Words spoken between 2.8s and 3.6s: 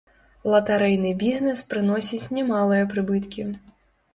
прыбыткі.